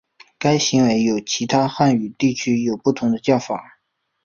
[0.39, 3.77] 该行为在其他汉语地区有不同的叫法。